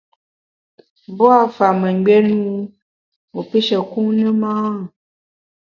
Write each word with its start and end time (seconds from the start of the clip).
Mbua’ 1.11 1.37
fa 1.55 1.67
mengbié 1.79 2.17
ne 2.25 2.35
wu 2.43 2.49
wu 3.33 3.41
pishe 3.49 3.77
kun 3.91 4.07
ne 4.19 4.27
ma? 4.41 4.51